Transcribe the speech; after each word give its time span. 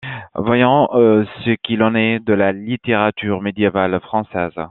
Voyons 0.33 0.87
ce 0.93 1.51
qu'il 1.57 1.83
en 1.83 1.93
est 1.93 2.17
de 2.25 2.33
la 2.33 2.53
littérature 2.53 3.39
médiévale 3.43 3.99
française. 3.99 4.51